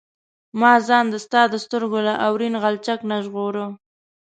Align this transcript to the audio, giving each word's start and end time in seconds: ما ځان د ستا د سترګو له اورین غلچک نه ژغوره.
ما 0.59 0.73
ځان 0.87 1.05
د 1.09 1.15
ستا 1.25 1.41
د 1.49 1.55
سترګو 1.65 1.97
له 2.07 2.13
اورین 2.27 2.53
غلچک 2.63 2.99
نه 3.09 3.17
ژغوره. 3.25 3.65